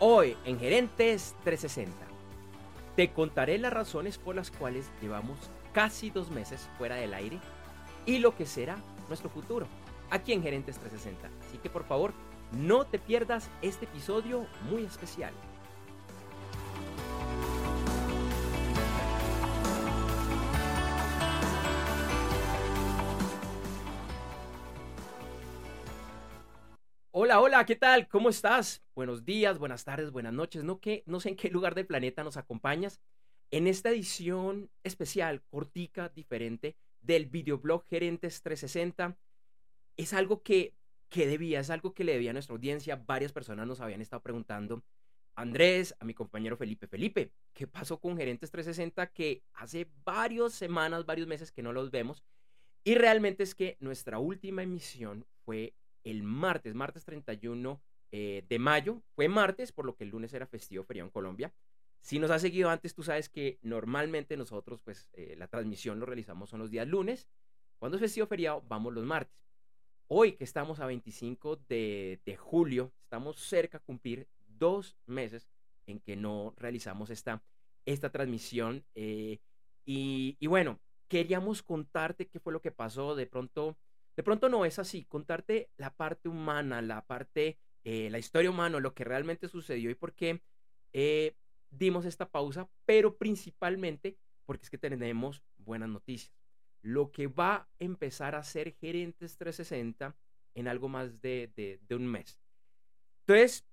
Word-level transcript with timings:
Hoy 0.00 0.36
en 0.44 0.60
Gerentes 0.60 1.34
360 1.42 1.92
te 2.94 3.10
contaré 3.12 3.58
las 3.58 3.72
razones 3.72 4.16
por 4.16 4.36
las 4.36 4.52
cuales 4.52 4.88
llevamos 5.02 5.36
casi 5.72 6.10
dos 6.10 6.30
meses 6.30 6.68
fuera 6.78 6.94
del 6.94 7.14
aire 7.14 7.40
y 8.06 8.18
lo 8.18 8.36
que 8.36 8.46
será 8.46 8.76
nuestro 9.08 9.28
futuro 9.28 9.66
aquí 10.10 10.32
en 10.32 10.42
Gerentes 10.42 10.78
360. 10.78 11.28
Así 11.48 11.58
que 11.58 11.68
por 11.68 11.82
favor 11.82 12.12
no 12.52 12.86
te 12.86 13.00
pierdas 13.00 13.50
este 13.60 13.86
episodio 13.86 14.46
muy 14.70 14.84
especial. 14.84 15.32
Hola, 27.20 27.40
hola, 27.40 27.66
¿qué 27.66 27.74
tal? 27.74 28.06
¿Cómo 28.06 28.28
estás? 28.28 28.80
Buenos 28.94 29.24
días, 29.24 29.58
buenas 29.58 29.84
tardes, 29.84 30.12
buenas 30.12 30.32
noches. 30.32 30.62
No, 30.62 30.78
que, 30.78 31.02
no 31.04 31.18
sé 31.18 31.30
en 31.30 31.34
qué 31.34 31.50
lugar 31.50 31.74
del 31.74 31.84
planeta 31.84 32.22
nos 32.22 32.36
acompañas 32.36 33.00
en 33.50 33.66
esta 33.66 33.90
edición 33.90 34.70
especial, 34.84 35.42
cortica, 35.50 36.10
diferente 36.10 36.76
del 37.00 37.26
videoblog 37.26 37.84
Gerentes 37.88 38.40
360. 38.40 39.18
Es 39.96 40.12
algo 40.12 40.44
que, 40.44 40.76
que 41.08 41.26
debía, 41.26 41.58
es 41.58 41.70
algo 41.70 41.92
que 41.92 42.04
le 42.04 42.12
debía 42.12 42.30
a 42.30 42.34
nuestra 42.34 42.54
audiencia. 42.54 43.02
Varias 43.04 43.32
personas 43.32 43.66
nos 43.66 43.80
habían 43.80 44.00
estado 44.00 44.22
preguntando. 44.22 44.84
Andrés, 45.34 45.96
a 45.98 46.04
mi 46.04 46.14
compañero 46.14 46.56
Felipe. 46.56 46.86
Felipe, 46.86 47.32
¿qué 47.52 47.66
pasó 47.66 47.98
con 47.98 48.16
Gerentes 48.16 48.52
360 48.52 49.08
que 49.08 49.42
hace 49.54 49.90
varias 50.04 50.52
semanas, 50.52 51.04
varios 51.04 51.26
meses 51.26 51.50
que 51.50 51.64
no 51.64 51.72
los 51.72 51.90
vemos? 51.90 52.22
Y 52.84 52.94
realmente 52.94 53.42
es 53.42 53.56
que 53.56 53.76
nuestra 53.80 54.20
última 54.20 54.62
emisión 54.62 55.26
fue 55.44 55.74
el 56.04 56.22
martes, 56.22 56.74
martes 56.74 57.04
31 57.04 57.80
eh, 58.10 58.44
de 58.48 58.58
mayo. 58.58 59.02
Fue 59.14 59.28
martes, 59.28 59.72
por 59.72 59.84
lo 59.84 59.94
que 59.96 60.04
el 60.04 60.10
lunes 60.10 60.32
era 60.32 60.46
festivo 60.46 60.84
feriado 60.84 61.06
en 61.06 61.12
Colombia. 61.12 61.52
Si 62.00 62.18
nos 62.18 62.30
has 62.30 62.42
seguido 62.42 62.70
antes, 62.70 62.94
tú 62.94 63.02
sabes 63.02 63.28
que 63.28 63.58
normalmente 63.62 64.36
nosotros, 64.36 64.80
pues, 64.82 65.08
eh, 65.12 65.34
la 65.36 65.48
transmisión 65.48 65.98
lo 65.98 66.06
realizamos 66.06 66.50
son 66.50 66.60
los 66.60 66.70
días 66.70 66.86
lunes. 66.86 67.28
Cuando 67.78 67.96
es 67.96 68.00
festivo 68.00 68.26
feriado, 68.26 68.62
vamos 68.66 68.94
los 68.94 69.04
martes. 69.04 69.36
Hoy 70.06 70.32
que 70.32 70.44
estamos 70.44 70.80
a 70.80 70.86
25 70.86 71.56
de, 71.68 72.38
julio, 72.38 72.92
estamos 73.02 73.38
cerca 73.40 73.78
de 73.78 73.84
cumplir 73.84 74.28
dos 74.46 74.96
meses 75.06 75.50
en 75.86 76.00
que 76.00 76.16
no 76.16 76.54
realizamos 76.56 77.10
esta, 77.10 77.42
esta 77.84 78.10
transmisión. 78.10 78.84
Eh, 78.94 79.38
y, 79.84 80.36
y, 80.40 80.46
bueno, 80.46 80.80
queríamos 81.08 81.62
contarte 81.62 82.26
qué 82.26 82.40
fue 82.40 82.54
lo 82.54 82.62
que 82.62 82.72
pasó. 82.72 83.14
De 83.14 83.26
pronto 83.26 83.76
de 84.18 84.24
pronto 84.24 84.48
no 84.48 84.64
es 84.64 84.80
así, 84.80 85.04
contarte 85.04 85.70
la 85.76 85.94
parte 85.94 86.28
humana, 86.28 86.82
la 86.82 87.06
parte, 87.06 87.56
eh, 87.84 88.10
la 88.10 88.18
historia 88.18 88.50
humana, 88.50 88.80
lo 88.80 88.92
que 88.92 89.04
realmente 89.04 89.46
sucedió 89.46 89.90
y 89.90 89.94
por 89.94 90.12
qué 90.12 90.42
eh, 90.92 91.36
dimos 91.70 92.04
esta 92.04 92.28
pausa, 92.28 92.68
pero 92.84 93.16
principalmente 93.16 94.18
porque 94.44 94.64
es 94.64 94.70
que 94.70 94.78
tenemos 94.78 95.44
buenas 95.56 95.88
noticias. 95.88 96.34
Lo 96.82 97.12
que 97.12 97.28
va 97.28 97.54
a 97.54 97.68
empezar 97.78 98.34
a 98.34 98.42
ser 98.42 98.74
Gerentes 98.74 99.36
360 99.36 100.16
en 100.54 100.66
algo 100.66 100.88
más 100.88 101.22
de, 101.22 101.78
un 101.88 102.08
mes. 102.08 102.40
Entonces, 103.20 103.68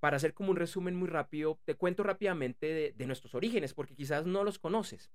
para 0.00 0.16
hacer 0.16 0.32
como 0.32 0.52
un 0.52 0.56
resumen 0.56 0.96
muy 0.96 1.08
rápido, 1.08 1.60
te 1.66 1.74
cuento 1.74 2.02
rápidamente 2.02 2.64
de, 2.64 2.92
de, 2.92 3.06
nuestros 3.06 3.34
orígenes, 3.34 3.74
porque 3.74 3.94
quizás 3.94 4.24
no 4.24 4.42
los 4.42 4.58
conoces. 4.58 5.10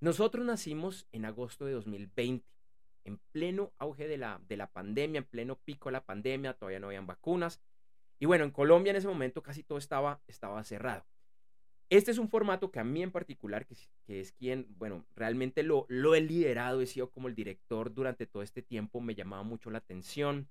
Nosotros 0.00 0.44
nacimos 0.44 1.06
en 1.12 1.26
agosto 1.26 1.64
de 1.64 1.74
2020 1.74 2.59
en 3.04 3.18
pleno 3.32 3.72
auge 3.78 4.08
de 4.08 4.18
la, 4.18 4.40
de 4.48 4.56
la 4.56 4.66
pandemia, 4.70 5.18
en 5.18 5.24
pleno 5.24 5.56
pico 5.56 5.88
de 5.88 5.94
la 5.94 6.04
pandemia, 6.04 6.54
todavía 6.54 6.80
no 6.80 6.88
habían 6.88 7.06
vacunas. 7.06 7.60
Y 8.18 8.26
bueno, 8.26 8.44
en 8.44 8.50
Colombia 8.50 8.90
en 8.90 8.96
ese 8.96 9.08
momento 9.08 9.42
casi 9.42 9.62
todo 9.62 9.78
estaba, 9.78 10.20
estaba 10.26 10.62
cerrado. 10.64 11.06
Este 11.88 12.12
es 12.12 12.18
un 12.18 12.28
formato 12.28 12.70
que 12.70 12.78
a 12.78 12.84
mí 12.84 13.02
en 13.02 13.10
particular, 13.10 13.66
que, 13.66 13.76
es 14.06 14.32
quien, 14.32 14.66
bueno, 14.78 15.04
realmente 15.16 15.64
lo, 15.64 15.86
lo 15.88 16.14
he 16.14 16.20
liderado, 16.20 16.80
he 16.80 16.86
sido 16.86 17.10
como 17.10 17.26
el 17.26 17.34
director 17.34 17.92
durante 17.92 18.26
todo 18.26 18.44
este 18.44 18.62
tiempo, 18.62 19.00
me 19.00 19.16
llamaba 19.16 19.42
mucho 19.42 19.70
la 19.70 19.78
atención. 19.78 20.48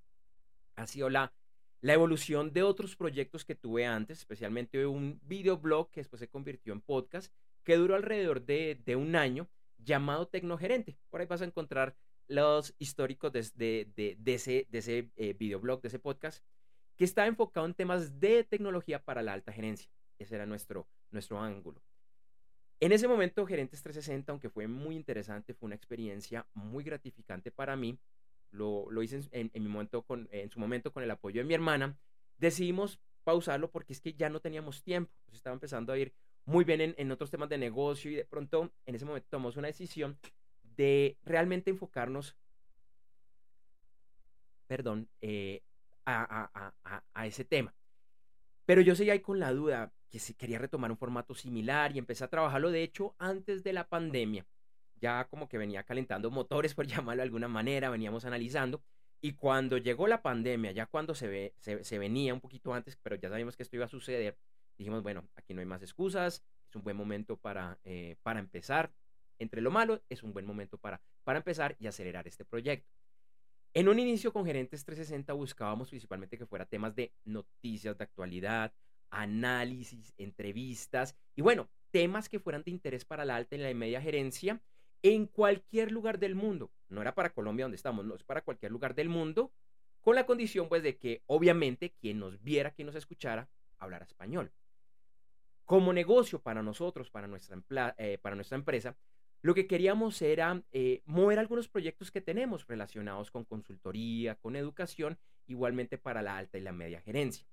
Ha 0.76 0.86
sido 0.86 1.08
la, 1.08 1.32
la 1.80 1.94
evolución 1.94 2.52
de 2.52 2.62
otros 2.62 2.94
proyectos 2.94 3.46
que 3.46 3.54
tuve 3.54 3.86
antes, 3.86 4.18
especialmente 4.18 4.84
un 4.84 5.18
videoblog 5.22 5.90
que 5.90 6.00
después 6.00 6.20
se 6.20 6.28
convirtió 6.28 6.74
en 6.74 6.82
podcast, 6.82 7.32
que 7.64 7.76
duró 7.76 7.94
alrededor 7.94 8.44
de, 8.44 8.78
de 8.84 8.96
un 8.96 9.16
año, 9.16 9.48
llamado 9.78 10.28
Tecnogerente. 10.28 10.98
Por 11.08 11.20
ahí 11.22 11.26
vas 11.26 11.40
a 11.40 11.46
encontrar 11.46 11.96
los 12.30 12.74
históricos 12.78 13.32
de, 13.32 13.40
ese, 14.24 14.66
de 14.70 14.78
ese 14.78 15.10
eh, 15.16 15.34
videoblog, 15.34 15.82
de 15.82 15.88
ese 15.88 15.98
podcast, 15.98 16.44
que 16.96 17.04
está 17.04 17.26
enfocado 17.26 17.66
en 17.66 17.74
temas 17.74 18.20
de 18.20 18.44
tecnología 18.44 19.02
para 19.02 19.22
la 19.22 19.32
alta 19.32 19.52
gerencia. 19.52 19.90
Ese 20.18 20.36
era 20.36 20.46
nuestro, 20.46 20.86
ángulo. 21.30 21.82
En 22.78 22.92
ese 22.92 23.08
momento, 23.08 23.46
Gerentes 23.46 23.82
360, 23.82 24.30
aunque 24.30 24.48
fue 24.48 24.68
muy 24.68 24.94
interesante, 24.94 25.54
fue 25.54 25.66
una 25.66 25.74
experiencia 25.74 26.46
muy 26.54 26.84
gratificante 26.84 27.50
para 27.50 27.74
mí. 27.76 27.98
Lo, 28.52 28.90
lo 28.90 29.02
hice 29.02 29.20
en 29.32 29.50
su 30.50 30.60
momento 30.60 30.92
con 30.92 31.02
el 31.02 31.10
apoyo 31.10 31.40
de 31.40 31.44
mi 31.44 31.54
hermana. 31.54 31.98
Decidimos 32.38 33.00
pausarlo 33.24 33.70
porque 33.70 33.92
es 33.92 34.00
que 34.00 34.14
ya 34.14 34.30
no 34.30 34.40
teníamos 34.40 34.82
tiempo. 34.82 35.12
Pues 35.24 35.36
estaba 35.36 35.54
empezando 35.54 35.92
a 35.92 35.98
ir 35.98 36.14
muy 36.44 36.64
bien 36.64 36.80
en, 36.80 36.94
en, 36.96 37.10
otros 37.10 37.30
temas 37.30 37.48
de 37.48 37.58
negocio 37.58 38.10
y 38.10 38.14
de 38.14 38.24
pronto 38.24 38.72
en 38.86 38.94
ese 38.94 39.04
momento 39.04 39.28
tomamos 39.30 39.56
una 39.56 39.68
decisión 39.68 40.18
de 40.80 41.18
realmente 41.24 41.68
enfocarnos, 41.70 42.38
perdón, 44.66 45.10
eh, 45.20 45.62
a, 46.06 46.72
ese 47.26 47.44
tema. 47.44 47.74
Pero 48.64 48.80
yo 48.80 48.94
seguía 48.94 49.12
ahí 49.12 49.20
con 49.20 49.38
la 49.38 49.52
duda 49.52 49.92
que 50.08 50.18
si 50.18 50.32
quería 50.32 50.58
retomar 50.58 50.90
un 50.90 50.96
formato 50.96 51.34
similar 51.34 51.94
y 51.94 51.98
empecé 51.98 52.24
a 52.24 52.28
trabajarlo, 52.28 52.70
de 52.70 52.82
hecho, 52.82 53.14
antes 53.18 53.62
de 53.62 53.74
la 53.74 53.88
pandemia. 53.88 54.46
Ya 54.96 55.26
como 55.28 55.50
que 55.50 55.58
venía 55.58 55.82
calentando 55.82 56.30
motores, 56.30 56.74
por 56.78 56.86
llamarlo 56.86 57.20
de 57.20 57.24
alguna 57.24 57.48
manera, 57.48 57.90
veníamos 57.90 58.24
analizando. 58.24 58.82
Y 59.20 59.34
cuando 59.34 59.76
llegó 59.76 60.08
la 60.08 60.22
pandemia, 60.22 60.72
ya 60.72 60.86
cuando 60.86 61.14
se, 61.14 61.28
ve, 61.28 61.54
se, 61.58 61.98
venía 61.98 62.32
un 62.32 62.40
poquito 62.40 62.72
antes, 62.72 62.96
pero 62.96 63.16
ya 63.16 63.28
sabíamos 63.28 63.54
que 63.54 63.64
esto 63.64 63.76
iba 63.76 63.84
a 63.84 63.88
suceder, 63.88 64.38
dijimos, 64.78 65.02
bueno, 65.02 65.28
aquí 65.36 65.52
no 65.52 65.60
hay 65.60 65.66
más 65.66 65.82
excusas, 65.82 66.42
es 66.70 66.74
un 66.74 66.82
buen 66.82 66.96
momento 66.96 67.36
para, 67.36 67.78
eh, 67.84 68.16
para 68.22 68.40
empezar 68.40 68.90
entre 69.40 69.60
lo 69.60 69.72
malo, 69.72 70.02
es 70.08 70.22
un 70.22 70.32
buen 70.32 70.46
momento 70.46 70.78
para, 70.78 71.00
para 71.24 71.38
empezar 71.38 71.76
y 71.80 71.88
acelerar 71.88 72.28
este 72.28 72.44
proyecto. 72.44 72.88
En 73.74 73.88
un 73.88 73.98
inicio 73.98 74.32
con 74.32 74.44
Gerentes 74.44 74.84
360 74.84 75.32
buscábamos 75.32 75.90
principalmente 75.90 76.38
que 76.38 76.46
fuera 76.46 76.66
temas 76.66 76.94
de 76.94 77.12
noticias 77.24 77.96
de 77.96 78.04
actualidad, 78.04 78.72
análisis, 79.10 80.12
entrevistas 80.18 81.16
y 81.36 81.42
bueno, 81.42 81.68
temas 81.90 82.28
que 82.28 82.40
fueran 82.40 82.62
de 82.62 82.70
interés 82.70 83.04
para 83.04 83.24
la 83.24 83.36
alta 83.36 83.56
y 83.56 83.58
la 83.58 83.74
media 83.74 84.00
gerencia 84.00 84.60
en 85.02 85.26
cualquier 85.26 85.92
lugar 85.92 86.18
del 86.18 86.34
mundo. 86.34 86.72
No 86.88 87.00
era 87.00 87.14
para 87.14 87.32
Colombia 87.32 87.64
donde 87.64 87.76
estamos, 87.76 88.04
no, 88.04 88.14
es 88.14 88.24
para 88.24 88.42
cualquier 88.42 88.72
lugar 88.72 88.94
del 88.94 89.08
mundo, 89.08 89.52
con 90.00 90.14
la 90.14 90.26
condición 90.26 90.68
pues 90.68 90.82
de 90.82 90.96
que 90.96 91.22
obviamente 91.26 91.94
quien 92.00 92.18
nos 92.18 92.42
viera, 92.42 92.72
quien 92.72 92.86
nos 92.86 92.96
escuchara, 92.96 93.48
hablara 93.78 94.04
español. 94.04 94.52
Como 95.64 95.92
negocio 95.92 96.42
para 96.42 96.62
nosotros, 96.62 97.10
para 97.10 97.28
nuestra, 97.28 97.94
eh, 97.98 98.18
para 98.20 98.34
nuestra 98.34 98.56
empresa, 98.56 98.96
lo 99.42 99.54
que 99.54 99.66
queríamos 99.66 100.20
era 100.20 100.62
eh, 100.72 101.02
mover 101.06 101.38
algunos 101.38 101.68
proyectos 101.68 102.10
que 102.10 102.20
tenemos 102.20 102.66
relacionados 102.66 103.30
con 103.30 103.44
consultoría, 103.44 104.34
con 104.36 104.54
educación, 104.54 105.18
igualmente 105.46 105.98
para 105.98 106.22
la 106.22 106.36
alta 106.36 106.58
y 106.58 106.60
la 106.60 106.72
media 106.72 107.00
gerencia. 107.00 107.46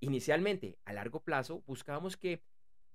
Inicialmente, 0.00 0.78
a 0.84 0.92
largo 0.92 1.20
plazo, 1.20 1.62
buscábamos 1.66 2.16
que 2.16 2.42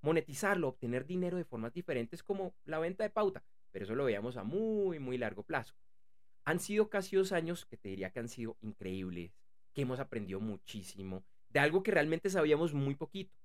monetizarlo, 0.02 0.70
obtener 0.70 1.06
dinero 1.06 1.38
de 1.38 1.46
formas 1.46 1.74
diferentes 1.74 2.24
como 2.24 2.56
la 2.66 2.80
venta 2.80 3.04
de 3.04 3.10
pauta, 3.10 3.44
pero 3.72 3.86
eso 3.86 3.96
lo 3.96 4.06
veíamos 4.06 4.38
a 4.38 4.44
muy, 4.44 5.00
muy 5.00 5.18
largo 5.18 5.44
plazo. 5.44 5.76
Han 6.46 6.60
sido 6.60 6.90
casi 6.90 7.16
dos 7.16 7.32
años 7.32 7.66
que 7.66 7.78
te 7.78 7.90
diría 7.90 8.12
que 8.12 8.20
han 8.20 8.30
sido 8.30 8.58
increíbles, 8.62 9.36
que 9.74 9.82
hemos 9.82 10.00
aprendido 10.00 10.40
muchísimo, 10.40 11.24
de 11.50 11.60
algo 11.60 11.84
que 11.84 11.92
realmente 11.92 12.30
sabíamos 12.30 12.74
muy 12.74 12.96
poquito. 12.96 13.36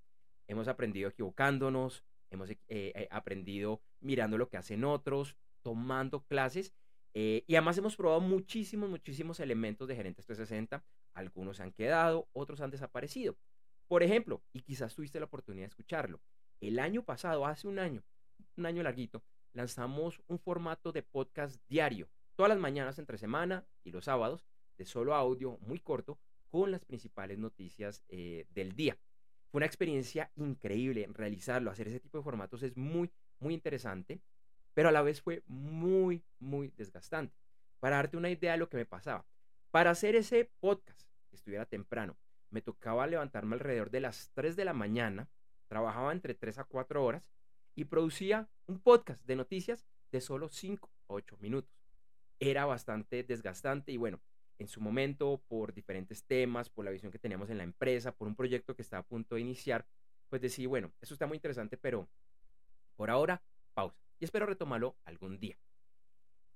Hemos 0.47 0.69
aprendido 0.69 1.09
equivocándonos, 1.09 2.05
hemos 2.31 2.50
eh, 2.50 2.56
eh, 2.69 3.08
aprendido 3.11 3.82
mirando 4.00 4.38
lo 4.38 4.49
que 4.49 4.56
hacen 4.56 4.84
otros, 4.84 5.37
tomando 5.62 6.25
clases 6.25 6.75
eh, 7.19 7.44
y 7.46 7.55
además 7.55 7.78
hemos 7.78 7.96
probado 7.96 8.20
muchísimos, 8.20 8.90
muchísimos 8.90 9.40
elementos 9.40 9.88
de 9.88 9.96
Gerentes 9.96 10.26
360. 10.26 10.84
Algunos 11.14 11.61
han 11.61 11.73
quedado, 11.73 12.28
otros 12.34 12.61
han 12.61 12.70
desaparecido. 12.70 13.38
Por 13.88 14.02
ejemplo, 14.02 14.43
y 14.52 14.61
quizás 14.61 14.94
tuviste 14.94 15.19
la 15.19 15.25
oportunidad 15.25 15.62
de 15.62 15.69
escucharlo, 15.69 16.20
el 16.61 16.78
año 16.78 17.06
pasado, 17.06 17.46
hace 17.46 17.69
un 17.69 17.78
año, 17.78 18.05
un 18.58 18.67
año 18.67 18.82
larguito, 18.82 19.25
lanzamos 19.55 20.20
un 20.26 20.38
formato 20.38 20.93
de 20.93 21.02
podcast 21.02 21.58
diario, 21.69 22.11
todas 22.34 22.50
las 22.50 22.58
mañanas 22.58 22.99
entre 22.99 23.17
semana 23.17 23.67
y 23.82 23.93
los 23.93 24.05
sábados, 24.05 24.46
de 24.76 24.84
solo 24.84 25.14
audio 25.14 25.56
muy 25.62 25.81
corto, 25.81 26.19
con 26.50 26.70
las 26.70 26.84
principales 26.84 27.38
noticias 27.38 28.05
del 28.08 28.72
día. 28.75 28.99
Fue 29.50 29.58
una 29.58 29.66
experiencia 29.66 30.31
increíble 30.37 31.08
realizarlo, 31.12 31.70
hacer 31.70 31.88
ese 31.88 32.00
tipo 32.00 32.19
de 32.19 32.25
formatos 32.25 32.62
es 32.62 32.76
muy, 32.76 33.10
muy 33.38 33.54
interesante, 33.54 34.20
pero 34.75 34.88
a 34.88 34.93
la 34.93 35.02
vez 35.02 35.22
fue 35.22 35.43
muy, 35.46 36.22
muy 36.38 36.72
desgastante. 36.76 37.34
Para 37.81 37.96
darte 37.96 38.16
una 38.16 38.31
idea 38.31 38.52
de 38.52 38.58
lo 38.58 38.69
que 38.69 38.76
me 38.76 38.87
pasaba, 38.87 39.25
para 39.70 39.90
hacer 39.90 40.16
ese 40.16 40.50
podcast 40.60 41.02
que 41.31 41.37
estuviera 41.37 41.66
temprano, 41.66 42.16
me 42.50 42.62
tocaba 42.62 43.06
levantarme 43.06 43.54
alrededor 43.54 43.90
de 43.90 44.00
las 44.00 44.31
3 44.34 44.56
de 44.56 44.64
la 44.64 44.72
mañana, 44.72 45.28
trabajaba 45.69 46.12
entre 46.12 46.34
3 46.34 46.58
a 46.58 46.64
4 46.64 47.04
horas 47.04 47.31
y 47.75 47.84
producía 47.84 48.48
un 48.66 48.81
podcast 48.81 49.25
de 49.26 49.37
noticias 49.37 49.87
de 50.12 50.20
solo 50.20 50.48
5 50.48 50.90
o 51.06 51.14
8 51.14 51.37
minutos. 51.40 51.70
Era 52.38 52.64
bastante 52.64 53.22
desgastante 53.22 53.93
y 53.93 53.96
bueno, 53.96 54.20
en 54.58 54.69
su 54.69 54.81
momento, 54.81 55.43
por 55.49 55.75
diferentes 55.75 56.25
temas, 56.25 56.69
por 56.69 56.85
la 56.85 56.91
visión 56.91 57.12
que 57.12 57.19
teníamos 57.19 57.50
en 57.50 57.58
la 57.58 57.64
empresa, 57.64 58.12
por 58.12 58.29
un 58.29 58.35
proyecto 58.35 58.75
que 58.75 58.82
estaba 58.82 59.00
a 59.00 59.06
punto 59.06 59.35
de 59.35 59.43
iniciar, 59.43 59.87
pues 60.29 60.43
decidí, 60.43 60.67
bueno, 60.67 60.93
eso 61.00 61.14
está 61.14 61.26
muy 61.26 61.37
interesante, 61.37 61.76
pero 61.76 62.08
por 62.97 63.11
ahora, 63.11 63.43
pausa. 63.75 64.00
Y 64.19 64.25
espero 64.25 64.47
retomarlo 64.47 64.97
algún 65.05 65.38
día. 65.38 65.58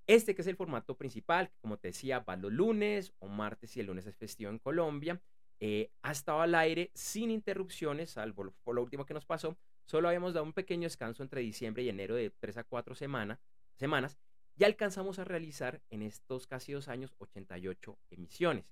Este 0.06 0.34
que 0.34 0.42
es 0.42 0.48
el 0.48 0.56
formato 0.56 0.96
principal, 0.96 1.52
como 1.60 1.76
te 1.76 1.88
decía, 1.88 2.20
va 2.20 2.36
los 2.36 2.52
lunes 2.52 3.12
o 3.18 3.28
martes 3.28 3.76
y 3.76 3.80
el 3.80 3.86
lunes 3.86 4.06
es 4.06 4.16
festivo 4.16 4.50
en 4.50 4.58
Colombia. 4.58 5.20
Eh, 5.60 5.90
ha 6.02 6.10
estado 6.10 6.40
al 6.40 6.54
aire 6.54 6.90
sin 6.94 7.30
interrupciones, 7.30 8.10
salvo 8.10 8.52
por 8.64 8.74
lo 8.74 8.82
último 8.82 9.04
que 9.04 9.14
nos 9.14 9.26
pasó. 9.26 9.56
Solo 9.84 10.08
habíamos 10.08 10.32
dado 10.32 10.46
un 10.46 10.52
pequeño 10.52 10.84
descanso 10.84 11.22
entre 11.22 11.42
diciembre 11.42 11.82
y 11.82 11.90
enero 11.90 12.14
de 12.14 12.30
3 12.30 12.56
a 12.58 12.64
4 12.64 12.94
semanas 12.94 14.18
y 14.60 14.64
alcanzamos 14.64 15.18
a 15.18 15.24
realizar 15.24 15.80
en 15.88 16.02
estos 16.02 16.46
casi 16.46 16.72
dos 16.72 16.88
años 16.88 17.14
88 17.16 17.98
emisiones. 18.10 18.66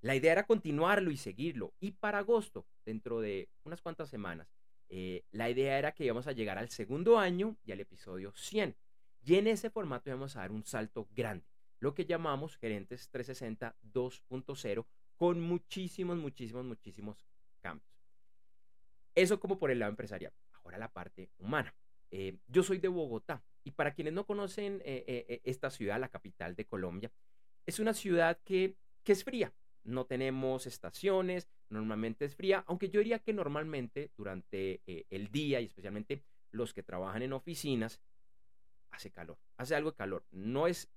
La 0.00 0.16
idea 0.16 0.32
era 0.32 0.46
continuarlo 0.46 1.10
y 1.10 1.18
seguirlo. 1.18 1.74
Y 1.78 1.90
para 1.90 2.20
agosto, 2.20 2.66
dentro 2.86 3.20
de 3.20 3.50
unas 3.64 3.82
cuantas 3.82 4.08
semanas, 4.08 4.48
eh, 4.88 5.26
la 5.30 5.50
idea 5.50 5.78
era 5.78 5.92
que 5.92 6.06
íbamos 6.06 6.26
a 6.26 6.32
llegar 6.32 6.56
al 6.56 6.70
segundo 6.70 7.18
año 7.18 7.58
y 7.66 7.72
al 7.72 7.80
episodio 7.80 8.32
100. 8.34 8.74
Y 9.22 9.34
en 9.34 9.48
ese 9.48 9.68
formato 9.68 10.08
íbamos 10.08 10.36
a 10.36 10.40
dar 10.40 10.52
un 10.52 10.64
salto 10.64 11.06
grande, 11.10 11.44
lo 11.80 11.92
que 11.92 12.06
llamamos 12.06 12.56
Gerentes 12.56 13.10
360 13.10 13.76
2.0, 13.92 14.86
con 15.16 15.38
muchísimos, 15.42 16.16
muchísimos, 16.16 16.64
muchísimos 16.64 17.26
cambios. 17.60 17.92
Eso 19.14 19.38
como 19.38 19.58
por 19.58 19.70
el 19.70 19.80
lado 19.80 19.90
empresarial. 19.90 20.32
Ahora 20.64 20.78
la 20.78 20.90
parte 20.90 21.30
humana. 21.36 21.74
Eh, 22.10 22.38
yo 22.48 22.62
soy 22.62 22.78
de 22.78 22.88
Bogotá 22.88 23.44
y 23.64 23.72
para 23.72 23.92
quienes 23.94 24.12
no 24.12 24.26
conocen 24.26 24.80
eh, 24.84 25.40
esta 25.44 25.70
ciudad, 25.70 26.00
la 26.00 26.08
capital 26.08 26.54
de 26.56 26.66
Colombia, 26.66 27.12
es 27.66 27.78
una 27.78 27.94
ciudad 27.94 28.38
que, 28.44 28.76
que 29.04 29.12
es 29.12 29.24
fría, 29.24 29.52
no 29.84 30.06
tenemos 30.06 30.66
estaciones, 30.66 31.48
normalmente 31.68 32.24
es 32.24 32.36
fría, 32.36 32.64
aunque 32.66 32.90
yo 32.90 33.00
diría 33.00 33.20
que 33.20 33.32
normalmente 33.32 34.10
durante 34.16 34.82
eh, 34.86 35.06
el 35.10 35.30
día 35.30 35.60
y 35.60 35.66
especialmente 35.66 36.24
los 36.50 36.74
que 36.74 36.82
trabajan 36.82 37.22
en 37.22 37.32
oficinas, 37.32 38.00
hace 38.90 39.10
calor, 39.10 39.38
hace 39.56 39.74
algo 39.74 39.92
de 39.92 39.96
calor. 39.96 40.24
No 40.30 40.66
es 40.66 40.90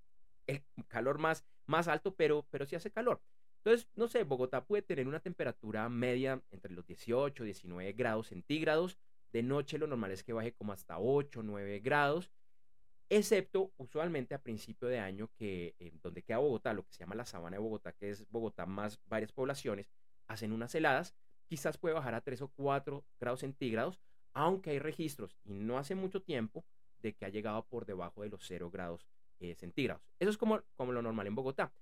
el 0.48 0.64
calor 0.88 1.20
más, 1.20 1.46
más 1.68 1.88
alto, 1.88 2.16
pero, 2.16 2.46
pero 2.50 2.66
sí 2.66 2.76
hace 2.76 2.92
calor. 2.92 3.22
Entonces, 3.64 3.88
no 3.96 4.08
sé, 4.08 4.24
Bogotá 4.24 4.66
puede 4.66 4.82
tener 4.82 5.08
una 5.08 5.22
temperatura 5.22 5.88
media 5.88 6.42
entre 6.52 6.74
los 6.74 6.86
18 6.86 7.44
y 7.44 7.46
19 7.46 7.94
grados 7.94 8.28
centígrados. 8.28 8.98
De 9.32 9.44
noche 9.44 9.78
lo 9.78 9.88
normal 9.88 10.12
es 10.12 10.24
que 10.24 10.34
baje 10.34 10.54
como 10.54 10.74
hasta 10.74 11.00
8, 11.00 11.44
9 11.44 11.80
grados 11.80 12.30
excepto 13.10 13.72
usualmente 13.78 14.36
a 14.36 14.42
principio 14.42 14.88
de 14.88 15.00
año 15.00 15.30
que 15.36 15.76
eh, 15.80 15.92
donde 16.02 16.24
queda 16.24 16.38
Bogotá, 16.38 16.74
lo 16.74 16.84
que 16.84 16.94
se 16.94 17.00
llama 17.00 17.16
la 17.16 17.26
sabana 17.26 17.58
de 17.58 17.64
Bogotá, 17.64 17.94
que 17.94 18.10
es 18.10 18.30
Bogotá 18.30 18.66
más 18.66 19.00
varias 19.06 19.32
poblaciones, 19.32 19.90
hacen 20.28 20.52
unas 20.52 20.74
heladas, 20.76 21.16
quizás 21.48 21.78
puede 21.78 21.96
bajar 21.96 22.16
a 22.16 22.22
3 22.22 22.42
o 22.42 22.48
4 22.50 23.06
grados 23.20 23.42
centígrados, 23.42 24.00
aunque 24.34 24.72
hay 24.72 24.80
registros, 24.80 25.38
y 25.44 25.54
no 25.54 25.78
hace 25.78 25.96
mucho 25.96 26.22
tiempo, 26.22 26.66
de 27.00 27.14
que 27.14 27.26
ha 27.26 27.30
llegado 27.30 27.66
por 27.66 27.86
debajo 27.86 28.24
de 28.24 28.30
los 28.30 28.46
0 28.48 28.72
grados 28.72 29.06
eh, 29.40 29.56
centígrados. 29.56 30.02
Eso 30.20 30.32
es 30.32 30.38
como, 30.38 30.62
como 30.76 30.94
lo 30.94 31.02
normal 31.02 31.28
en 31.28 31.36
Bogotá. 31.36 31.74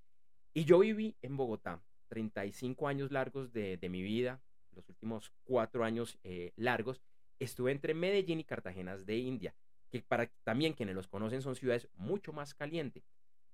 Y 0.53 0.65
yo 0.65 0.79
viví 0.79 1.15
en 1.21 1.38
Bogotá 1.38 1.81
35 2.07 2.88
años 2.88 3.12
largos 3.12 3.53
de, 3.53 3.77
de 3.77 3.89
mi 3.89 4.01
vida, 4.01 4.41
los 4.71 4.89
últimos 4.89 5.31
4 5.44 5.83
años 5.83 6.18
eh, 6.23 6.51
largos, 6.56 7.01
estuve 7.39 7.71
entre 7.71 7.94
Medellín 7.94 8.39
y 8.39 8.44
Cartagena 8.44 8.97
de 8.97 9.18
India 9.18 9.56
que 9.92 10.02
para 10.02 10.28
también 10.44 10.74
quienes 10.74 10.96
los 10.96 11.08
conocen 11.08 11.42
son 11.42 11.56
ciudades 11.56 11.88
mucho 11.96 12.34
más 12.34 12.54
calientes. 12.54 13.04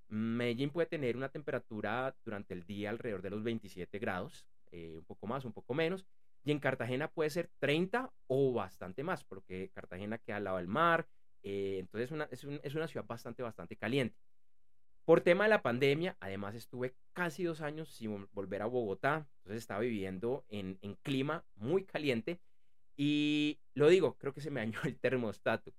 Medellín 0.08 0.70
puede 0.70 0.88
tener 0.88 1.18
una 1.18 1.30
temperatura 1.30 2.16
durante 2.24 2.54
el 2.54 2.64
día 2.64 2.92
alrededor 2.92 3.22
de 3.22 3.32
los 3.32 3.44
27 3.44 4.00
grados, 4.00 4.46
eh, 4.72 4.96
un 4.98 5.06
poco 5.06 5.28
más, 5.28 5.44
un 5.44 5.54
poco 5.54 5.74
menos, 5.74 6.06
y 6.44 6.52
en 6.52 6.60
Cartagena 6.60 7.10
puede 7.10 7.30
ser 7.30 7.50
30 7.60 8.14
o 8.28 8.54
bastante 8.54 9.04
más, 9.04 9.26
porque 9.26 9.70
Cartagena 9.74 10.18
queda 10.18 10.38
al 10.38 10.46
lado 10.46 10.58
del 10.58 10.68
mar, 10.68 11.08
eh, 11.44 11.78
entonces 11.80 12.12
una, 12.12 12.26
es, 12.32 12.46
es, 12.64 12.76
una 12.76 12.88
ciudad 12.88 13.06
bastante, 13.06 13.44
bastante 13.44 13.76
caliente. 13.76 14.16
Por 15.04 15.22
tema 15.22 15.46
de 15.46 15.50
la 15.50 15.62
pandemia, 15.62 16.18
además 16.20 16.56
estuve 16.56 16.96
casi 17.14 17.44
dos 17.44 17.62
años 17.62 17.90
sin 17.90 18.28
volver 18.32 18.62
a 18.62 18.66
Bogotá, 18.66 19.28
entonces 19.40 19.64
estaba 19.64 19.82
viviendo 19.82 20.46
en, 20.50 20.78
en 20.82 20.96
clima 20.96 21.46
muy 21.56 21.86
caliente 21.86 22.40
y 22.98 23.60
lo 23.76 23.88
digo, 23.90 24.18
creo 24.18 24.34
que 24.34 24.42
se 24.42 24.52
me 24.52 24.60
dañó 24.60 24.80
el 24.84 25.00
termostato. 25.00 25.72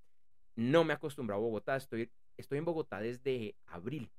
No 0.58 0.82
me 0.82 0.92
acostumbro 0.92 1.36
a 1.36 1.38
Bogotá, 1.38 1.76
estoy, 1.76 2.10
estoy 2.36 2.58
en 2.58 2.64
Bogotá 2.64 2.98
desde 2.98 3.54
abril. 3.66 4.10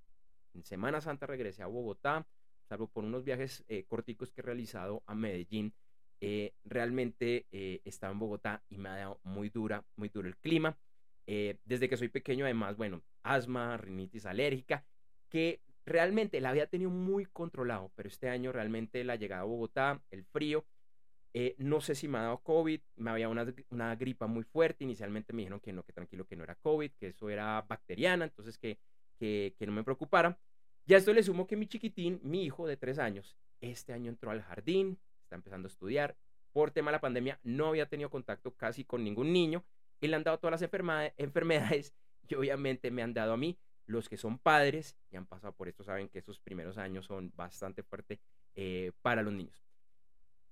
En 0.53 0.63
Semana 0.63 1.01
Santa 1.01 1.25
regresé 1.25 1.63
a 1.63 1.67
Bogotá, 1.67 2.25
salvo 2.69 2.87
por 2.87 3.03
unos 3.03 3.25
viajes 3.25 3.65
eh, 3.67 3.83
corticos 3.83 4.31
que 4.31 4.39
he 4.39 4.45
realizado 4.45 5.03
a 5.05 5.15
Medellín. 5.15 5.73
Eh, 6.21 6.53
realmente 6.63 7.45
eh, 7.51 7.81
estaba 7.83 8.13
en 8.13 8.19
Bogotá 8.19 8.63
y 8.69 8.77
me 8.77 8.87
ha 8.87 8.95
dado 8.95 9.19
muy 9.23 9.49
dura, 9.49 9.83
muy 9.97 10.07
duro 10.07 10.29
el 10.29 10.37
clima. 10.37 10.77
desde 11.27 11.89
que 11.89 11.97
soy 11.97 12.07
pequeño, 12.07 12.45
además, 12.45 12.77
bueno, 12.77 13.03
asma, 13.21 13.75
rinitis 13.75 14.25
alérgica, 14.25 14.85
que 15.27 15.59
realmente 15.85 16.39
la 16.39 16.51
había 16.51 16.67
tenido 16.67 16.89
muy 16.89 17.25
controlado, 17.25 17.91
pero 17.95 18.07
este 18.07 18.29
año 18.29 18.53
realmente 18.53 19.03
la 19.03 19.17
llegada 19.17 19.41
a 19.41 19.45
Bogotá, 19.45 20.01
el 20.09 20.23
frío, 20.23 20.65
eh, 21.33 21.55
no 21.59 21.79
sé 21.81 21.95
si 21.95 22.07
me 22.07 22.17
ha 22.17 22.23
dado 22.23 22.39
COVID, 22.39 22.81
me 22.95 23.11
había 23.11 23.29
una, 23.29 23.45
una, 23.69 23.95
gripa 23.95 24.27
muy 24.27 24.43
fuerte. 24.43 24.83
Inicialmente 24.83 25.33
me 25.33 25.41
dijeron 25.43 25.59
que 25.59 25.73
no, 25.73 25.83
que 25.83 25.93
tranquilo, 25.93 26.25
que 26.25 26.35
no 26.35 26.43
era 26.43 26.55
COVID, 26.55 26.91
que 26.99 27.07
eso 27.07 27.29
era 27.29 27.61
bacteriana, 27.67 28.25
entonces 28.25 28.57
que, 28.57 28.79
que, 29.19 29.55
que 29.57 29.65
no 29.67 29.71
me 29.71 29.83
preocupara. 29.83 30.39
Ya 30.85 30.97
esto 30.97 31.13
le 31.13 31.21
sumo 31.21 31.45
que 31.45 31.55
mi 31.55 31.67
chiquitín, 31.67 32.19
mi 32.23 32.43
hijo 32.45 32.65
de 32.65 32.77
tres 32.77 32.97
años, 32.97 33.37
este 33.61 33.93
año 33.93 34.09
entró 34.09 34.31
al 34.31 34.41
jardín, 34.41 34.99
está 35.21 35.35
empezando 35.35 35.67
a 35.67 35.71
estudiar. 35.71 36.17
Por 36.51 36.71
tema 36.71 36.89
de 36.89 36.97
la 36.97 37.01
pandemia, 37.01 37.39
no 37.43 37.67
había 37.67 37.85
tenido 37.85 38.09
contacto 38.09 38.55
casi 38.55 38.83
con 38.83 39.03
ningún 39.03 39.31
niño 39.31 39.63
y 40.01 40.07
le 40.07 40.15
han 40.15 40.23
dado 40.23 40.39
todas 40.39 40.59
las 40.59 40.69
enfermedades 41.17 41.93
y 42.27 42.35
obviamente 42.35 42.89
me 42.89 43.03
han 43.03 43.13
dado 43.13 43.33
a 43.33 43.37
mí. 43.37 43.59
Los 43.85 44.07
que 44.07 44.17
son 44.17 44.37
padres 44.37 44.95
y 45.11 45.15
han 45.15 45.25
pasado 45.25 45.53
por 45.53 45.67
esto 45.67 45.83
saben 45.83 46.09
que 46.09 46.19
esos 46.19 46.39
primeros 46.39 46.77
años 46.77 47.05
son 47.07 47.31
bastante 47.35 47.81
fuertes 47.81 48.19
eh, 48.55 48.91
para 49.01 49.23
los 49.23 49.33
niños. 49.33 49.63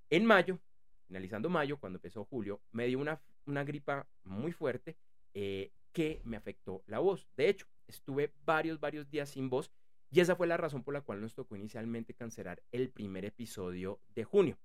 En 0.09 0.25
mayo, 0.25 0.59
finalizando 1.07 1.49
mayo, 1.49 1.77
cuando 1.77 1.97
empezó 1.97 2.25
julio, 2.25 2.61
me 2.71 2.85
dio 2.87 2.99
una, 2.99 3.21
una 3.45 3.63
gripa 3.63 4.07
muy 4.23 4.51
fuerte 4.51 4.97
eh, 5.33 5.71
que 5.91 6.21
me 6.23 6.37
afectó 6.37 6.83
la 6.85 6.99
voz. 6.99 7.27
De 7.35 7.49
hecho, 7.49 7.65
estuve 7.87 8.33
varios, 8.45 8.79
varios 8.79 9.09
días 9.09 9.29
sin 9.29 9.49
voz 9.49 9.71
y 10.09 10.19
esa 10.19 10.35
fue 10.35 10.47
la 10.47 10.57
razón 10.57 10.83
por 10.83 10.93
la 10.93 11.01
cual 11.01 11.21
nos 11.21 11.33
tocó 11.33 11.55
inicialmente 11.55 12.13
cancelar 12.13 12.61
el 12.71 12.89
primer 12.89 13.25
episodio 13.25 13.99
de 14.15 14.23
junio. 14.23 14.57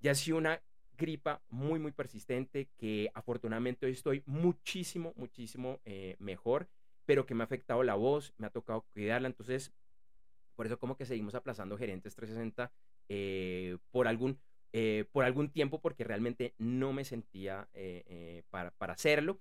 Ya 0.00 0.12
ha 0.12 0.34
una 0.34 0.62
gripa 0.96 1.42
muy, 1.48 1.78
muy 1.78 1.92
persistente 1.92 2.68
que 2.76 3.10
afortunadamente 3.14 3.86
hoy 3.86 3.92
estoy 3.92 4.22
muchísimo, 4.26 5.12
muchísimo 5.16 5.80
eh, 5.84 6.16
mejor, 6.18 6.68
pero 7.06 7.24
que 7.26 7.34
me 7.34 7.42
ha 7.42 7.46
afectado 7.46 7.82
la 7.82 7.94
voz, 7.94 8.34
me 8.36 8.46
ha 8.46 8.50
tocado 8.50 8.82
cuidarla. 8.92 9.28
Entonces, 9.28 9.72
por 10.54 10.66
eso 10.66 10.78
como 10.78 10.96
que 10.96 11.06
seguimos 11.06 11.34
aplazando 11.34 11.78
Gerentes 11.78 12.14
360 12.14 12.72
eh, 13.08 13.78
por 13.90 14.06
algún 14.06 14.38
eh, 14.74 15.04
por 15.12 15.24
algún 15.24 15.50
tiempo 15.50 15.80
porque 15.80 16.02
realmente 16.04 16.54
no 16.56 16.94
me 16.94 17.04
sentía 17.04 17.68
eh, 17.74 18.02
eh, 18.06 18.42
para, 18.50 18.70
para, 18.70 18.94
hacerlo. 18.94 19.40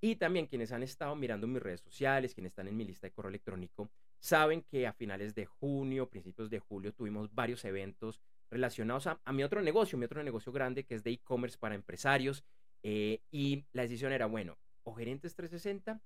Y 0.00 0.16
también 0.16 0.46
quienes 0.46 0.72
han 0.72 0.82
estado 0.82 1.14
mirando 1.16 1.46
mis 1.46 1.62
redes 1.62 1.82
sociales, 1.82 2.32
quienes 2.32 2.52
están 2.52 2.68
en 2.68 2.76
mi 2.76 2.84
lista 2.84 3.06
de 3.06 3.12
correo 3.12 3.28
electrónico, 3.28 3.90
saben 4.18 4.62
que 4.62 4.86
a 4.86 4.94
finales 4.94 5.34
de 5.34 5.44
junio, 5.44 6.08
principios 6.08 6.48
de 6.48 6.60
julio, 6.60 6.94
tuvimos 6.94 7.34
varios 7.34 7.62
eventos 7.66 8.20
relacionados 8.50 9.06
a, 9.06 9.20
mi 9.32 9.44
otro 9.44 9.60
negocio, 9.60 9.98
mi 9.98 10.06
otro 10.06 10.22
negocio 10.22 10.50
grande 10.50 10.84
que 10.84 10.94
es 10.94 11.04
de 11.04 11.10
e-commerce 11.10 11.58
para 11.58 11.74
empresarios. 11.74 12.42
y 12.82 13.66
la 13.72 13.82
decisión 13.82 14.12
era, 14.12 14.24
bueno, 14.24 14.56
o 14.84 14.94
gerentes 14.94 15.34
360 15.34 16.00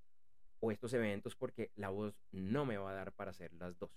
o 0.59 0.71
estos 0.71 0.93
eventos 0.93 1.35
porque 1.35 1.71
la 1.75 1.89
voz 1.89 2.13
no 2.31 2.65
me 2.65 2.77
va 2.77 2.91
a 2.91 2.93
dar 2.93 3.13
para 3.13 3.31
hacer 3.31 3.53
las 3.53 3.77
dos. 3.79 3.91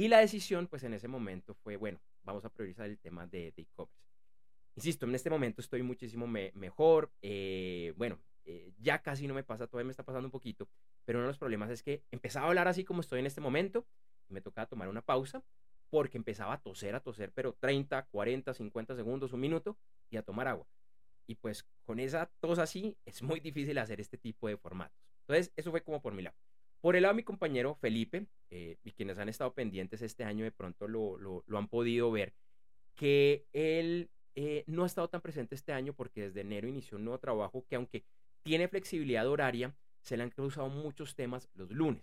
Y 0.00 0.08
la 0.08 0.20
decisión, 0.20 0.66
pues 0.66 0.82
en 0.84 0.94
ese 0.94 1.08
momento 1.08 1.52
fue, 1.52 1.76
bueno, 1.76 2.00
vamos 2.22 2.42
a 2.46 2.48
priorizar 2.48 2.88
el 2.88 2.98
tema 2.98 3.26
de 3.26 3.52
e-commerce. 3.54 4.02
Insisto, 4.74 5.04
en 5.04 5.14
este 5.14 5.28
momento 5.28 5.60
estoy 5.60 5.82
muchísimo 5.82 6.26
mejor. 6.26 7.12
Eh, 7.20 7.92
bueno, 7.98 8.18
eh, 8.46 8.72
ya 8.78 9.02
casi 9.02 9.28
no 9.28 9.34
me 9.34 9.44
pasa, 9.44 9.66
todavía 9.66 9.88
me 9.88 9.90
está 9.90 10.02
pasando 10.02 10.26
un 10.26 10.30
poquito, 10.30 10.70
pero 11.04 11.18
uno 11.18 11.26
de 11.26 11.32
los 11.32 11.38
problemas 11.38 11.68
es 11.68 11.82
que 11.82 12.02
empezaba 12.10 12.46
a 12.46 12.48
hablar 12.48 12.66
así 12.66 12.82
como 12.82 13.02
estoy 13.02 13.20
en 13.20 13.26
este 13.26 13.42
momento 13.42 13.86
y 14.26 14.32
me 14.32 14.40
tocaba 14.40 14.66
tomar 14.66 14.88
una 14.88 15.02
pausa 15.02 15.44
porque 15.90 16.16
empezaba 16.16 16.54
a 16.54 16.62
toser, 16.62 16.94
a 16.94 17.00
toser, 17.00 17.30
pero 17.34 17.52
30, 17.60 18.06
40, 18.06 18.54
50 18.54 18.96
segundos, 18.96 19.34
un 19.34 19.40
minuto 19.40 19.76
y 20.08 20.16
a 20.16 20.22
tomar 20.22 20.48
agua. 20.48 20.66
Y 21.26 21.34
pues 21.34 21.66
con 21.84 22.00
esa 22.00 22.32
tos 22.40 22.58
así 22.58 22.96
es 23.04 23.20
muy 23.20 23.38
difícil 23.38 23.76
hacer 23.76 24.00
este 24.00 24.16
tipo 24.16 24.48
de 24.48 24.56
formatos. 24.56 24.96
Entonces, 25.28 25.52
eso 25.56 25.70
fue 25.70 25.82
como 25.82 26.00
por 26.00 26.14
mi 26.14 26.22
lado. 26.22 26.38
Por 26.80 26.96
el 26.96 27.02
lado 27.02 27.14
de 27.14 27.16
mi 27.16 27.22
compañero 27.22 27.74
Felipe, 27.74 28.26
eh, 28.50 28.78
y 28.82 28.92
quienes 28.92 29.18
han 29.18 29.28
estado 29.28 29.52
pendientes 29.52 30.02
este 30.02 30.24
año 30.24 30.44
de 30.44 30.52
pronto 30.52 30.88
lo, 30.88 31.18
lo, 31.18 31.58
han 31.58 31.68
podido 31.68 32.10
ver, 32.10 32.34
que 32.94 33.46
él 33.52 34.10
eh, 34.34 34.64
no 34.66 34.84
ha 34.84 34.86
estado 34.86 35.08
tan 35.08 35.20
presente 35.20 35.54
este 35.54 35.72
año 35.72 35.92
porque 35.92 36.22
desde 36.22 36.40
enero 36.40 36.68
inició 36.68 36.96
un 36.96 37.04
nuevo 37.04 37.18
trabajo 37.18 37.64
que 37.68 37.76
aunque 37.76 38.04
tiene 38.42 38.68
flexibilidad 38.68 39.28
horaria, 39.28 39.74
se 40.02 40.16
le 40.16 40.22
han 40.22 40.30
cruzado 40.30 40.68
muchos 40.68 41.14
temas 41.14 41.48
los 41.54 41.70
lunes. 41.70 42.02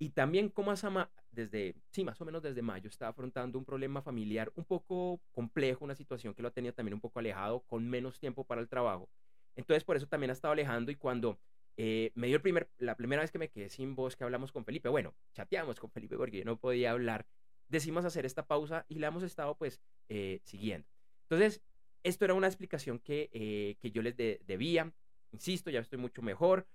Y 0.00 0.10
también 0.10 0.48
como 0.48 0.70
Asama, 0.70 1.10
desde, 1.30 1.74
sí, 1.90 2.04
más 2.04 2.20
o 2.20 2.24
menos 2.24 2.42
desde 2.42 2.62
mayo, 2.62 2.88
está 2.88 3.08
afrontando 3.08 3.58
un 3.58 3.64
problema 3.64 4.00
familiar 4.02 4.52
un 4.54 4.64
poco 4.64 5.20
complejo, 5.32 5.84
una 5.84 5.94
situación 5.94 6.34
que 6.34 6.42
lo 6.42 6.52
tenía 6.52 6.72
también 6.72 6.94
un 6.94 7.00
poco 7.00 7.18
alejado, 7.18 7.60
con 7.60 7.88
menos 7.88 8.18
tiempo 8.18 8.44
para 8.44 8.60
el 8.60 8.68
trabajo. 8.68 9.08
Entonces, 9.56 9.84
por 9.84 9.96
eso 9.96 10.06
también 10.06 10.30
ha 10.30 10.34
estado 10.34 10.52
alejando 10.52 10.92
y 10.92 10.96
cuando 10.96 11.40
eh, 11.80 12.10
me 12.16 12.26
dio 12.26 12.34
el 12.34 12.42
primer, 12.42 12.68
la 12.78 12.96
primera 12.96 13.22
vez 13.22 13.30
que 13.30 13.38
me 13.38 13.50
quedé 13.50 13.68
sin 13.68 13.94
voz 13.94 14.16
que 14.16 14.24
hablamos 14.24 14.50
con 14.50 14.64
Felipe, 14.64 14.88
bueno, 14.88 15.14
chateamos 15.32 15.78
con 15.78 15.92
Felipe 15.92 16.16
porque 16.16 16.38
yo 16.38 16.44
no 16.44 16.58
podía 16.58 16.90
hablar, 16.90 17.24
decimos 17.68 18.04
hacer 18.04 18.26
esta 18.26 18.44
pausa 18.44 18.84
y 18.88 18.96
la 18.96 19.06
hemos 19.06 19.22
estado 19.22 19.56
pues 19.56 19.80
eh, 20.08 20.40
siguiendo. 20.42 20.88
Entonces, 21.22 21.62
esto 22.02 22.24
era 22.24 22.34
una 22.34 22.48
explicación 22.48 22.98
que, 22.98 23.30
eh, 23.32 23.76
que 23.80 23.92
yo 23.92 24.02
les 24.02 24.16
debía, 24.16 24.92
insisto, 25.30 25.70
ya 25.70 25.78
estoy 25.78 26.00
mucho 26.00 26.20
mejor, 26.20 26.66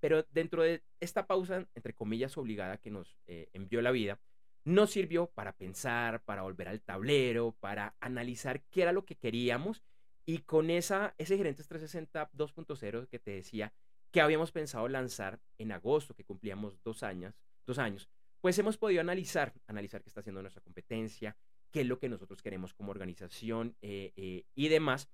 pero 0.00 0.26
dentro 0.30 0.62
de 0.62 0.82
esta 1.00 1.26
pausa, 1.26 1.68
entre 1.74 1.94
comillas, 1.94 2.36
obligada 2.38 2.78
que 2.78 2.90
nos 2.90 3.18
envió 3.26 3.80
la 3.82 3.90
vida, 3.90 4.20
nos 4.64 4.90
sirvió 4.90 5.26
para 5.26 5.52
pensar, 5.52 6.22
para 6.24 6.42
volver 6.42 6.68
al 6.68 6.80
tablero, 6.80 7.56
para 7.60 7.94
analizar 8.00 8.62
qué 8.70 8.82
era 8.82 8.92
lo 8.92 9.04
que 9.04 9.16
queríamos 9.16 9.82
y 10.26 10.40
con 10.40 10.68
esa, 10.68 11.14
ese 11.16 11.38
Gerentes 11.38 11.68
360 11.68 12.30
2.0 12.32 13.08
que 13.08 13.18
te 13.18 13.30
decía 13.30 13.72
que 14.18 14.22
habíamos 14.22 14.50
pensado 14.50 14.88
lanzar 14.88 15.38
en 15.58 15.70
agosto, 15.70 16.12
que 16.12 16.24
cumplíamos 16.24 16.82
dos 16.82 17.04
años, 17.04 17.36
dos 17.64 17.78
años, 17.78 18.08
pues 18.40 18.58
hemos 18.58 18.76
podido 18.76 19.00
analizar, 19.00 19.54
analizar 19.68 20.02
qué 20.02 20.08
está 20.08 20.22
haciendo 20.22 20.42
nuestra 20.42 20.60
competencia, 20.60 21.36
qué 21.70 21.82
es 21.82 21.86
lo 21.86 22.00
que 22.00 22.08
nosotros 22.08 22.42
queremos 22.42 22.74
como 22.74 22.90
organización 22.90 23.76
eh, 23.80 24.12
eh, 24.16 24.42
y 24.56 24.66
demás. 24.66 25.08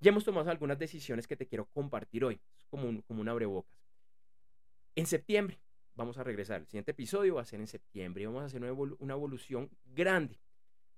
Ya 0.00 0.08
hemos 0.08 0.24
tomado 0.24 0.50
algunas 0.50 0.76
decisiones 0.76 1.28
que 1.28 1.36
te 1.36 1.46
quiero 1.46 1.66
compartir 1.66 2.24
hoy, 2.24 2.40
como 2.68 2.88
un, 2.88 3.02
como 3.02 3.20
un 3.20 3.28
abrebocas. 3.28 3.78
En 4.96 5.06
septiembre 5.06 5.60
vamos 5.94 6.18
a 6.18 6.24
regresar. 6.24 6.62
El 6.62 6.66
siguiente 6.66 6.90
episodio 6.90 7.36
va 7.36 7.42
a 7.42 7.44
ser 7.44 7.60
en 7.60 7.68
septiembre 7.68 8.24
y 8.24 8.26
vamos 8.26 8.42
a 8.42 8.46
hacer 8.46 8.60
una, 8.60 8.72
una 8.72 9.14
evolución 9.14 9.70
grande 9.84 10.40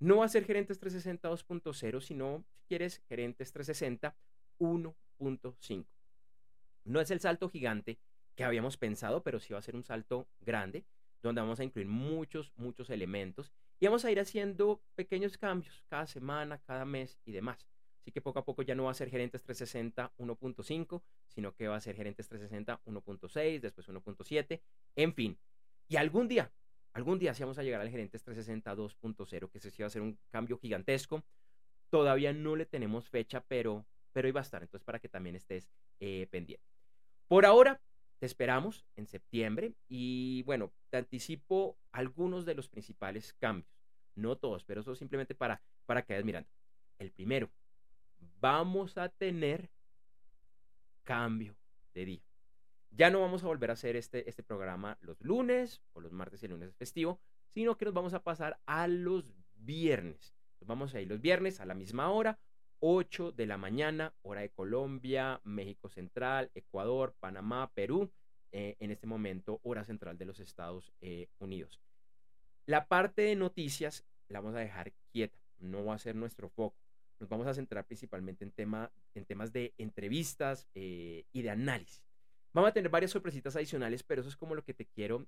no 0.00 0.16
va 0.16 0.24
a 0.24 0.28
ser 0.28 0.46
Gerentes 0.46 0.78
360 0.78 1.30
2.0, 1.30 2.00
sino, 2.00 2.42
si 2.54 2.64
quieres, 2.64 3.02
Gerentes 3.06 3.52
360 3.52 4.16
1.5. 4.58 5.86
No 6.84 7.00
es 7.00 7.10
el 7.10 7.20
salto 7.20 7.48
gigante 7.48 7.98
que 8.34 8.44
habíamos 8.44 8.76
pensado, 8.76 9.22
pero 9.22 9.40
sí 9.40 9.52
va 9.52 9.58
a 9.58 9.62
ser 9.62 9.76
un 9.76 9.84
salto 9.84 10.28
grande, 10.40 10.84
donde 11.22 11.40
vamos 11.40 11.60
a 11.60 11.64
incluir 11.64 11.88
muchos, 11.88 12.52
muchos 12.56 12.90
elementos 12.90 13.52
y 13.78 13.86
vamos 13.86 14.04
a 14.04 14.10
ir 14.10 14.20
haciendo 14.20 14.82
pequeños 14.94 15.38
cambios 15.38 15.84
cada 15.88 16.06
semana, 16.06 16.58
cada 16.58 16.84
mes 16.84 17.18
y 17.24 17.32
demás. 17.32 17.66
Así 18.00 18.12
que 18.12 18.20
poco 18.20 18.38
a 18.38 18.44
poco 18.44 18.62
ya 18.62 18.74
no 18.74 18.84
va 18.84 18.90
a 18.90 18.94
ser 18.94 19.10
Gerentes 19.10 19.42
360 19.42 20.12
1.5, 20.18 21.02
sino 21.28 21.54
que 21.54 21.68
va 21.68 21.76
a 21.76 21.80
ser 21.80 21.96
Gerentes 21.96 22.28
360 22.28 22.80
1.6, 22.84 23.60
después 23.60 23.88
1.7, 23.88 24.60
en 24.96 25.14
fin. 25.14 25.38
Y 25.88 25.96
algún 25.96 26.28
día 26.28 26.50
Algún 26.92 27.18
día 27.20 27.34
sí 27.34 27.42
vamos 27.42 27.58
a 27.58 27.62
llegar 27.62 27.80
al 27.80 27.88
Gerentes 27.88 28.22
360 28.24 28.74
2.0, 28.74 29.50
que 29.50 29.58
ese 29.58 29.70
sí 29.70 29.82
va 29.82 29.86
a 29.86 29.90
ser 29.90 30.02
un 30.02 30.18
cambio 30.30 30.58
gigantesco. 30.58 31.22
Todavía 31.88 32.32
no 32.32 32.56
le 32.56 32.66
tenemos 32.66 33.08
fecha, 33.08 33.44
pero, 33.46 33.86
pero 34.12 34.28
iba 34.28 34.40
a 34.40 34.42
estar. 34.42 34.62
Entonces, 34.62 34.84
para 34.84 34.98
que 34.98 35.08
también 35.08 35.36
estés 35.36 35.70
eh, 36.00 36.26
pendiente. 36.30 36.69
Por 37.30 37.46
ahora, 37.46 37.80
te 38.18 38.26
esperamos 38.26 38.84
en 38.96 39.06
septiembre 39.06 39.76
y 39.86 40.42
bueno, 40.42 40.72
te 40.88 40.96
anticipo 40.96 41.78
algunos 41.92 42.44
de 42.44 42.56
los 42.56 42.68
principales 42.68 43.34
cambios. 43.34 43.70
No 44.16 44.36
todos, 44.36 44.64
pero 44.64 44.80
eso 44.80 44.96
simplemente 44.96 45.36
para, 45.36 45.62
para 45.86 46.02
que 46.02 46.12
vayas 46.12 46.24
mirando. 46.24 46.50
El 46.98 47.12
primero, 47.12 47.48
vamos 48.40 48.98
a 48.98 49.10
tener 49.10 49.70
cambio 51.04 51.56
de 51.94 52.04
día. 52.04 52.22
Ya 52.90 53.10
no 53.10 53.20
vamos 53.20 53.44
a 53.44 53.46
volver 53.46 53.70
a 53.70 53.74
hacer 53.74 53.94
este, 53.94 54.28
este 54.28 54.42
programa 54.42 54.98
los 55.00 55.20
lunes 55.20 55.84
o 55.92 56.00
los 56.00 56.10
martes 56.10 56.42
y 56.42 56.46
el 56.46 56.50
lunes 56.50 56.74
festivo, 56.74 57.20
sino 57.54 57.76
que 57.76 57.84
nos 57.84 57.94
vamos 57.94 58.12
a 58.12 58.24
pasar 58.24 58.58
a 58.66 58.88
los 58.88 59.36
viernes. 59.54 60.34
Nos 60.60 60.66
vamos 60.66 60.96
a 60.96 61.00
ir 61.00 61.06
los 61.06 61.20
viernes 61.20 61.60
a 61.60 61.64
la 61.64 61.74
misma 61.74 62.10
hora, 62.10 62.40
8 62.80 63.32
de 63.32 63.46
la 63.46 63.58
mañana, 63.58 64.14
hora 64.22 64.40
de 64.40 64.50
Colombia, 64.50 65.40
México 65.44 65.88
Central, 65.88 66.50
Ecuador, 66.54 67.14
Panamá, 67.20 67.70
Perú, 67.74 68.10
eh, 68.52 68.76
en 68.80 68.90
este 68.90 69.06
momento, 69.06 69.60
hora 69.62 69.84
central 69.84 70.18
de 70.18 70.24
los 70.24 70.40
Estados 70.40 70.92
eh, 71.00 71.28
Unidos. 71.38 71.80
La 72.66 72.86
parte 72.88 73.22
de 73.22 73.36
noticias 73.36 74.04
la 74.28 74.40
vamos 74.40 74.56
a 74.56 74.60
dejar 74.60 74.92
quieta, 75.12 75.38
no 75.58 75.84
va 75.84 75.94
a 75.94 75.98
ser 75.98 76.16
nuestro 76.16 76.48
foco. 76.48 76.76
Nos 77.20 77.28
vamos 77.28 77.46
a 77.46 77.54
centrar 77.54 77.84
principalmente 77.84 78.44
en, 78.44 78.50
tema, 78.50 78.90
en 79.14 79.24
temas 79.26 79.52
de 79.52 79.74
entrevistas 79.76 80.66
eh, 80.74 81.24
y 81.32 81.42
de 81.42 81.50
análisis. 81.50 82.02
Vamos 82.52 82.70
a 82.70 82.72
tener 82.72 82.90
varias 82.90 83.10
sorpresitas 83.10 83.54
adicionales, 83.56 84.02
pero 84.02 84.22
eso 84.22 84.30
es 84.30 84.36
como 84.36 84.54
lo 84.54 84.64
que 84.64 84.74
te 84.74 84.86
quiero 84.86 85.26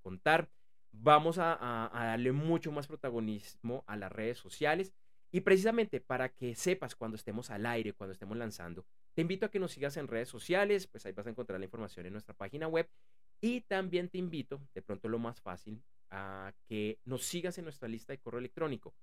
contar. 0.00 0.50
Vamos 0.90 1.38
a, 1.38 1.90
darle 1.92 2.32
mucho 2.32 2.72
más 2.72 2.86
protagonismo 2.86 3.84
a 3.86 3.96
las 3.96 4.10
redes 4.10 4.38
sociales. 4.38 4.92
Y 5.32 5.40
precisamente 5.40 6.00
para 6.00 6.28
que 6.28 6.54
sepas 6.54 6.94
cuando 6.94 7.16
estemos 7.16 7.50
al 7.50 7.66
aire, 7.66 7.94
cuando 7.94 8.12
estemos 8.12 8.36
lanzando, 8.36 8.86
te 9.14 9.22
invito 9.22 9.46
a 9.46 9.50
que 9.50 9.58
nos 9.58 9.72
sigas 9.72 9.96
en 9.96 10.06
redes 10.06 10.28
sociales, 10.28 10.86
pues 10.86 11.04
ahí 11.06 11.12
vas 11.12 11.26
a 11.26 11.30
encontrar 11.30 11.58
la 11.58 11.64
información 11.64 12.06
en 12.06 12.12
nuestra 12.12 12.34
página 12.34 12.68
web. 12.68 12.88
Y 13.40 13.62
también 13.62 14.08
te 14.08 14.18
invito, 14.18 14.60
de 14.74 14.82
pronto 14.82 15.08
lo 15.08 15.18
más 15.18 15.40
fácil, 15.40 15.82
a 16.10 16.52
que 16.68 17.00
nos 17.04 17.24
sigas 17.24 17.58
en 17.58 17.64
nuestra 17.64 17.88
lista 17.88 18.12
de 18.12 18.18
correo 18.18 18.38
electrónico. 18.38 18.94